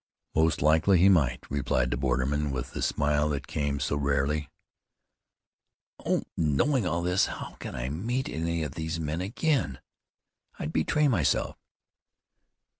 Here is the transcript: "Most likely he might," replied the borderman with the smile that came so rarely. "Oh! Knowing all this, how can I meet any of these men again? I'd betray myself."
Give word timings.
"Most 0.33 0.63
likely 0.63 0.97
he 0.97 1.09
might," 1.09 1.43
replied 1.47 1.91
the 1.91 1.95
borderman 1.95 2.49
with 2.49 2.71
the 2.71 2.81
smile 2.81 3.29
that 3.29 3.45
came 3.45 3.79
so 3.79 3.95
rarely. 3.95 4.49
"Oh! 6.03 6.23
Knowing 6.35 6.87
all 6.87 7.03
this, 7.03 7.27
how 7.27 7.53
can 7.59 7.75
I 7.75 7.87
meet 7.89 8.27
any 8.27 8.63
of 8.63 8.73
these 8.73 8.99
men 8.99 9.21
again? 9.21 9.79
I'd 10.57 10.73
betray 10.73 11.07
myself." 11.07 11.55